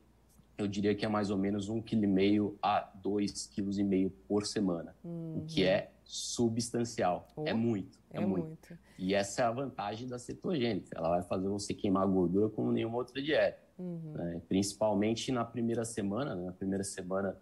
eu 0.58 0.68
diria 0.68 0.96
que 0.96 1.06
é 1.06 1.10
mais 1.10 1.30
ou 1.30 1.38
menos 1.38 1.68
um 1.68 1.82
quilo 1.82 2.04
e 2.04 2.08
meio 2.08 2.58
a 2.62 2.90
dois 2.96 3.48
quilos 3.48 3.78
e 3.78 3.84
meio 3.84 4.10
por 4.28 4.46
semana, 4.46 4.96
uhum. 5.04 5.40
o 5.40 5.46
que 5.46 5.64
é 5.64 5.92
substancial. 6.14 7.28
Oh, 7.36 7.44
é 7.48 7.54
muito, 7.54 7.98
é, 8.12 8.22
é 8.22 8.26
muito. 8.26 8.46
muito. 8.46 8.78
E 9.00 9.16
essa 9.16 9.42
é 9.42 9.46
a 9.46 9.52
vantagem 9.52 10.08
da 10.08 10.20
cetogênica. 10.20 10.96
Ela 10.96 11.10
vai 11.10 11.24
fazer 11.24 11.48
você 11.48 11.74
queimar 11.74 12.08
gordura 12.08 12.50
como 12.50 12.72
nenhuma 12.72 12.98
outra 12.98 13.20
dieta. 13.20 13.60
Uhum. 13.80 14.14
Né? 14.14 14.42
Principalmente 14.48 15.32
na 15.32 15.44
primeira 15.44 15.84
semana. 15.84 16.36
Né? 16.36 16.46
Na 16.46 16.52
primeira 16.52 16.84
semana, 16.84 17.36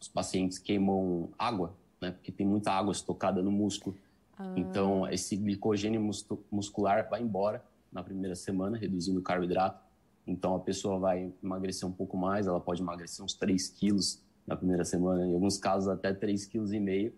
os 0.00 0.06
pacientes 0.06 0.58
queimam 0.58 1.30
água, 1.36 1.74
né? 2.00 2.12
porque 2.12 2.30
tem 2.30 2.46
muita 2.46 2.70
água 2.70 2.92
estocada 2.92 3.42
no 3.42 3.50
músculo. 3.50 3.96
Ah. 4.38 4.54
Então, 4.56 5.08
esse 5.08 5.36
glicogênio 5.36 6.00
muscular 6.52 7.08
vai 7.10 7.20
embora 7.20 7.64
na 7.90 8.02
primeira 8.04 8.36
semana, 8.36 8.78
reduzindo 8.78 9.18
o 9.18 9.22
carboidrato. 9.22 9.82
Então, 10.24 10.54
a 10.54 10.60
pessoa 10.60 11.00
vai 11.00 11.32
emagrecer 11.42 11.88
um 11.88 11.92
pouco 11.92 12.16
mais, 12.16 12.46
ela 12.46 12.60
pode 12.60 12.80
emagrecer 12.80 13.24
uns 13.24 13.34
3 13.34 13.68
quilos 13.70 14.22
na 14.46 14.54
primeira 14.54 14.84
semana, 14.84 15.26
em 15.26 15.34
alguns 15.34 15.58
casos 15.58 15.88
até 15.88 16.12
3,5 16.14 16.50
kg 16.50 17.12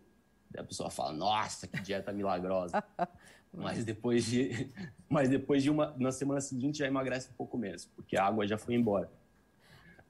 a 0.59 0.65
pessoa 0.65 0.91
fala, 0.91 1.13
nossa, 1.13 1.67
que 1.67 1.81
dieta 1.81 2.13
milagrosa. 2.13 2.83
mas 3.53 3.85
depois 3.85 4.25
de, 4.25 4.71
mas 5.09 5.29
depois 5.29 5.63
de 5.63 5.71
uma, 5.71 5.95
na 5.97 6.13
semana 6.13 6.41
seguinte 6.41 6.79
já 6.79 6.87
emagrece 6.87 7.31
um 7.31 7.35
pouco 7.35 7.57
menos, 7.57 7.87
porque 7.87 8.17
a 8.17 8.25
água 8.25 8.47
já 8.47 8.59
foi 8.59 8.75
embora. 8.75 9.11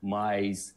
Mas, 0.00 0.76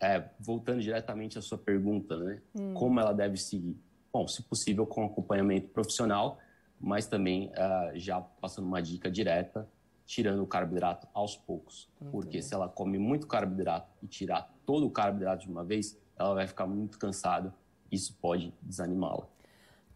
é, 0.00 0.28
voltando 0.38 0.80
diretamente 0.80 1.38
à 1.38 1.42
sua 1.42 1.58
pergunta, 1.58 2.16
né? 2.16 2.42
Hum. 2.54 2.74
Como 2.74 3.00
ela 3.00 3.12
deve 3.12 3.36
seguir? 3.36 3.76
Bom, 4.12 4.28
se 4.28 4.42
possível, 4.42 4.86
com 4.86 5.04
acompanhamento 5.04 5.68
profissional, 5.68 6.38
mas 6.80 7.06
também 7.06 7.50
uh, 7.50 7.98
já 7.98 8.20
passando 8.20 8.66
uma 8.66 8.80
dica 8.80 9.10
direta, 9.10 9.68
tirando 10.06 10.42
o 10.42 10.46
carboidrato 10.46 11.08
aos 11.14 11.36
poucos. 11.36 11.88
Porque 12.10 12.42
se 12.42 12.54
ela 12.54 12.68
come 12.68 12.98
muito 12.98 13.26
carboidrato 13.26 13.90
e 14.02 14.06
tirar 14.06 14.52
todo 14.66 14.86
o 14.86 14.90
carboidrato 14.90 15.44
de 15.46 15.50
uma 15.50 15.64
vez, 15.64 15.98
ela 16.16 16.34
vai 16.34 16.46
ficar 16.46 16.66
muito 16.66 16.98
cansada. 16.98 17.54
Isso 17.90 18.16
pode 18.20 18.54
desanimá-la. 18.62 19.26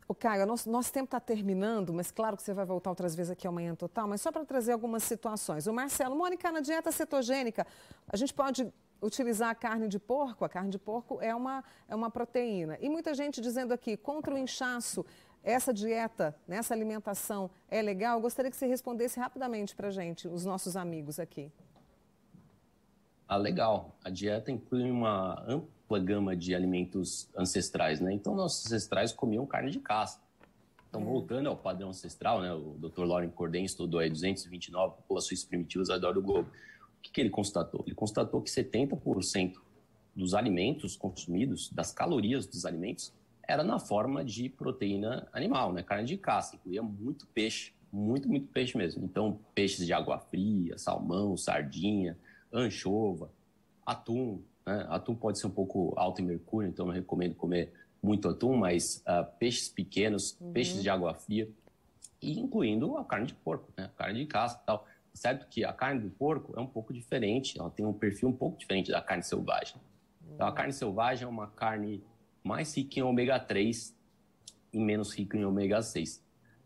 O 0.08 0.14
Caio, 0.14 0.46
nosso, 0.46 0.70
nosso 0.70 0.90
tempo 0.90 1.04
está 1.04 1.20
terminando, 1.20 1.92
mas 1.92 2.10
claro 2.10 2.34
que 2.34 2.42
você 2.42 2.54
vai 2.54 2.64
voltar 2.64 2.88
outras 2.88 3.14
vezes 3.14 3.30
aqui 3.30 3.46
amanhã 3.46 3.74
total, 3.74 4.08
mas 4.08 4.22
só 4.22 4.32
para 4.32 4.42
trazer 4.42 4.72
algumas 4.72 5.02
situações. 5.02 5.66
O 5.66 5.72
Marcelo, 5.72 6.16
Mônica, 6.16 6.50
na 6.50 6.60
dieta 6.60 6.90
cetogênica, 6.90 7.66
a 8.08 8.16
gente 8.16 8.32
pode 8.32 8.72
utilizar 9.02 9.50
a 9.50 9.54
carne 9.54 9.86
de 9.86 9.98
porco? 9.98 10.46
A 10.46 10.48
carne 10.48 10.70
de 10.70 10.78
porco 10.78 11.18
é 11.20 11.34
uma, 11.34 11.62
é 11.86 11.94
uma 11.94 12.10
proteína. 12.10 12.78
E 12.80 12.88
muita 12.88 13.12
gente 13.12 13.40
dizendo 13.40 13.72
aqui, 13.72 13.98
contra 13.98 14.34
o 14.34 14.38
inchaço, 14.38 15.04
essa 15.42 15.74
dieta, 15.74 16.34
nessa 16.46 16.72
alimentação 16.72 17.50
é 17.68 17.82
legal? 17.82 18.16
Eu 18.16 18.22
gostaria 18.22 18.50
que 18.50 18.56
você 18.56 18.66
respondesse 18.66 19.20
rapidamente 19.20 19.76
para 19.76 19.88
a 19.88 19.90
gente, 19.90 20.26
os 20.26 20.44
nossos 20.44 20.74
amigos 20.74 21.20
aqui. 21.20 21.52
Ah, 23.26 23.36
legal. 23.36 23.94
A 24.02 24.08
dieta 24.08 24.50
inclui 24.50 24.90
uma 24.90 25.44
ampla 25.46 25.77
gama 25.96 26.36
de 26.36 26.54
alimentos 26.54 27.30
ancestrais, 27.36 28.00
né? 28.00 28.12
Então, 28.12 28.34
nossos 28.34 28.66
ancestrais 28.66 29.12
comiam 29.12 29.46
carne 29.46 29.70
de 29.70 29.80
caça. 29.80 30.20
Então, 30.88 31.00
é. 31.00 31.04
voltando 31.04 31.48
ao 31.48 31.56
padrão 31.56 31.90
ancestral, 31.90 32.42
né? 32.42 32.52
O 32.52 32.76
Dr. 32.78 33.04
Lauren 33.04 33.30
Corden 33.30 33.64
estudou 33.64 34.00
aí 34.00 34.10
229 34.10 34.96
populações 34.96 35.44
primitivas 35.44 35.88
ao 35.88 35.96
redor 35.96 36.12
do 36.12 36.22
globo. 36.22 36.50
O 36.98 37.00
que, 37.00 37.10
que 37.10 37.20
ele 37.20 37.30
constatou? 37.30 37.82
Ele 37.86 37.94
constatou 37.94 38.42
que 38.42 38.50
70% 38.50 39.54
dos 40.14 40.34
alimentos 40.34 40.96
consumidos, 40.96 41.70
das 41.70 41.92
calorias 41.92 42.46
dos 42.46 42.66
alimentos, 42.66 43.12
era 43.46 43.64
na 43.64 43.78
forma 43.78 44.24
de 44.24 44.48
proteína 44.48 45.26
animal, 45.32 45.72
né? 45.72 45.82
Carne 45.82 46.06
de 46.06 46.18
caça, 46.18 46.56
incluía 46.56 46.82
muito 46.82 47.26
peixe, 47.28 47.72
muito, 47.90 48.28
muito 48.28 48.46
peixe 48.48 48.76
mesmo. 48.76 49.04
Então, 49.04 49.40
peixes 49.54 49.86
de 49.86 49.92
água 49.92 50.18
fria, 50.18 50.76
salmão, 50.76 51.36
sardinha, 51.36 52.18
anchova, 52.52 53.30
atum. 53.86 54.42
Né? 54.68 54.86
Atum 54.90 55.14
pode 55.14 55.38
ser 55.38 55.46
um 55.46 55.50
pouco 55.50 55.94
alto 55.96 56.20
em 56.20 56.26
mercúrio, 56.26 56.68
então 56.68 56.84
não 56.84 56.92
recomendo 56.92 57.34
comer 57.34 57.72
muito 58.02 58.28
atum, 58.28 58.54
mas 58.54 59.02
uh, 59.06 59.24
peixes 59.38 59.70
pequenos, 59.70 60.36
uhum. 60.38 60.52
peixes 60.52 60.82
de 60.82 60.90
água 60.90 61.14
fria, 61.14 61.48
e 62.20 62.38
incluindo 62.38 62.98
a 62.98 63.04
carne 63.04 63.26
de 63.26 63.34
porco, 63.34 63.72
né? 63.78 63.90
carne 63.96 64.20
de 64.20 64.26
caça 64.26 64.60
e 64.62 64.66
tal. 64.66 64.86
Certo 65.14 65.48
que 65.48 65.64
a 65.64 65.72
carne 65.72 66.02
do 66.02 66.10
porco 66.10 66.52
é 66.54 66.60
um 66.60 66.66
pouco 66.66 66.92
diferente, 66.92 67.58
ela 67.58 67.70
tem 67.70 67.86
um 67.86 67.94
perfil 67.94 68.28
um 68.28 68.32
pouco 68.32 68.58
diferente 68.58 68.90
da 68.90 69.00
carne 69.00 69.22
selvagem. 69.22 69.76
Então, 70.34 70.46
a 70.46 70.52
carne 70.52 70.72
selvagem 70.72 71.24
é 71.24 71.28
uma 71.28 71.46
carne 71.46 72.04
mais 72.44 72.76
rica 72.76 73.00
em 73.00 73.02
ômega 73.02 73.40
3 73.40 73.96
e 74.72 74.78
menos 74.78 75.14
rica 75.14 75.36
em 75.38 75.44
ômega 75.46 75.80
6. 75.80 76.22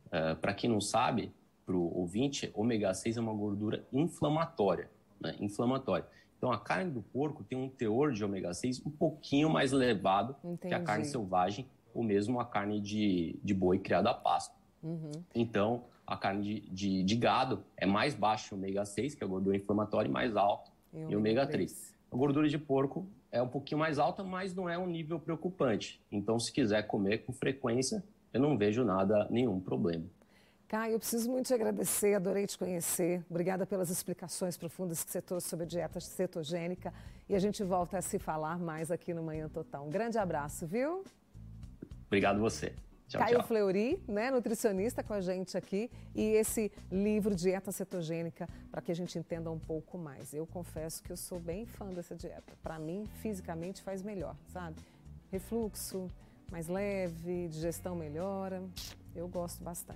Uh, 0.06 0.36
Para 0.40 0.52
quem 0.52 0.68
não 0.68 0.80
sabe, 0.80 1.32
para 1.64 1.76
o 1.76 1.96
ouvinte, 1.96 2.50
ômega 2.52 2.92
6 2.92 3.16
é 3.16 3.20
uma 3.20 3.32
gordura 3.32 3.86
inflamatória, 3.92 4.90
né? 5.20 5.36
inflamatória. 5.38 6.04
Então, 6.42 6.50
a 6.50 6.58
carne 6.58 6.90
do 6.90 7.00
porco 7.00 7.44
tem 7.44 7.56
um 7.56 7.68
teor 7.68 8.10
de 8.10 8.24
ômega 8.24 8.52
6 8.52 8.84
um 8.84 8.90
pouquinho 8.90 9.48
mais 9.48 9.72
elevado 9.72 10.34
Entendi. 10.42 10.66
que 10.66 10.74
a 10.74 10.82
carne 10.82 11.04
selvagem 11.04 11.68
ou 11.94 12.02
mesmo 12.02 12.40
a 12.40 12.44
carne 12.44 12.80
de, 12.80 13.38
de 13.44 13.54
boi 13.54 13.78
criada 13.78 14.10
a 14.10 14.14
pasto. 14.14 14.52
Uhum. 14.82 15.12
Então, 15.32 15.84
a 16.04 16.16
carne 16.16 16.42
de, 16.42 16.60
de, 16.68 17.04
de, 17.04 17.14
gado 17.14 17.62
é 17.76 17.86
mais 17.86 18.16
baixa 18.16 18.52
em 18.52 18.58
ômega 18.58 18.84
6, 18.84 19.14
que 19.14 19.22
é 19.22 19.24
a 19.24 19.30
gordura 19.30 19.56
inflamatória, 19.56 20.08
e 20.08 20.10
mais 20.10 20.34
alta 20.34 20.68
em 20.92 21.14
ômega 21.14 21.46
3. 21.46 21.94
A 22.10 22.16
gordura 22.16 22.48
de 22.48 22.58
porco 22.58 23.06
é 23.30 23.40
um 23.40 23.46
pouquinho 23.46 23.78
mais 23.78 24.00
alta, 24.00 24.24
mas 24.24 24.52
não 24.52 24.68
é 24.68 24.76
um 24.76 24.88
nível 24.88 25.20
preocupante. 25.20 26.00
Então, 26.10 26.40
se 26.40 26.52
quiser 26.52 26.82
comer 26.88 27.18
com 27.18 27.32
frequência, 27.32 28.02
eu 28.32 28.40
não 28.40 28.58
vejo 28.58 28.84
nada, 28.84 29.28
nenhum 29.30 29.60
problema. 29.60 30.06
Caio, 30.72 30.94
eu 30.94 30.98
preciso 30.98 31.30
muito 31.30 31.48
te 31.48 31.52
agradecer, 31.52 32.14
adorei 32.14 32.46
te 32.46 32.56
conhecer. 32.56 33.22
Obrigada 33.28 33.66
pelas 33.66 33.90
explicações 33.90 34.56
profundas 34.56 35.04
que 35.04 35.10
você 35.10 35.20
trouxe 35.20 35.46
sobre 35.46 35.66
a 35.66 35.68
dieta 35.68 36.00
cetogênica. 36.00 36.94
E 37.28 37.34
a 37.34 37.38
gente 37.38 37.62
volta 37.62 37.98
a 37.98 38.00
se 38.00 38.18
falar 38.18 38.58
mais 38.58 38.90
aqui 38.90 39.12
no 39.12 39.22
Manhã 39.22 39.50
Total. 39.50 39.84
Um 39.84 39.90
grande 39.90 40.16
abraço, 40.16 40.66
viu? 40.66 41.04
Obrigado 42.06 42.40
você. 42.40 42.72
Tchau, 43.06 43.20
Caio 43.20 43.36
tchau. 43.36 43.48
Fleury, 43.48 44.02
né, 44.08 44.30
nutricionista 44.30 45.02
com 45.02 45.12
a 45.12 45.20
gente 45.20 45.58
aqui, 45.58 45.90
e 46.14 46.22
esse 46.22 46.72
livro 46.90 47.34
Dieta 47.34 47.70
Cetogênica, 47.70 48.48
para 48.70 48.80
que 48.80 48.90
a 48.90 48.96
gente 48.96 49.18
entenda 49.18 49.50
um 49.50 49.58
pouco 49.58 49.98
mais. 49.98 50.32
Eu 50.32 50.46
confesso 50.46 51.02
que 51.02 51.12
eu 51.12 51.18
sou 51.18 51.38
bem 51.38 51.66
fã 51.66 51.88
dessa 51.88 52.16
dieta. 52.16 52.54
Para 52.62 52.78
mim, 52.78 53.06
fisicamente 53.20 53.82
faz 53.82 54.02
melhor, 54.02 54.34
sabe? 54.50 54.76
Refluxo 55.30 56.10
mais 56.50 56.66
leve, 56.66 57.48
digestão 57.48 57.94
melhora. 57.94 58.62
Eu 59.14 59.28
gosto 59.28 59.62
bastante. 59.62 59.90